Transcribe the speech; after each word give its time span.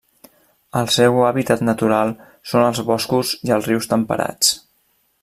El 0.79 0.87
seu 0.93 1.19
hàbitat 1.25 1.61
natural 1.67 2.15
són 2.53 2.67
els 2.71 2.81
boscos 2.91 3.37
i 3.51 3.55
els 3.59 3.71
rius 3.73 3.93
temperats. 3.93 4.57